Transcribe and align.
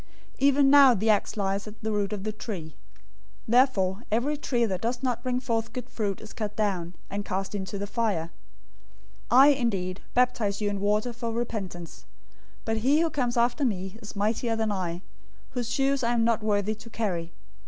003:010 0.37 0.37
"Even 0.39 0.69
now 0.71 0.95
the 0.95 1.11
axe 1.11 1.37
lies 1.37 1.67
at 1.67 1.79
the 1.83 1.91
root 1.91 2.11
of 2.11 2.23
the 2.23 2.31
trees. 2.31 2.71
Therefore, 3.47 4.01
every 4.11 4.35
tree 4.35 4.65
that 4.65 4.81
doesn't 4.81 5.21
bring 5.21 5.39
forth 5.39 5.73
good 5.73 5.91
fruit 5.91 6.19
is 6.21 6.33
cut 6.33 6.55
down, 6.55 6.95
and 7.07 7.23
cast 7.23 7.53
into 7.53 7.77
the 7.77 7.85
fire. 7.85 8.31
003:011 9.29 9.37
I 9.37 9.47
indeed 9.49 10.01
baptize{or, 10.15 10.17
immerse} 10.47 10.59
you 10.61 10.69
in 10.71 10.79
water 10.79 11.13
for 11.13 11.31
repentance, 11.31 12.05
but 12.65 12.77
he 12.77 13.01
who 13.01 13.11
comes 13.11 13.37
after 13.37 13.63
me 13.63 13.99
is 14.01 14.15
mightier 14.15 14.55
than 14.55 14.71
I, 14.71 15.03
whose 15.51 15.69
shoes 15.69 16.01
I 16.01 16.13
am 16.13 16.23
not 16.23 16.41
worthy 16.41 16.73
to 16.73 16.89
carry. 16.89 17.31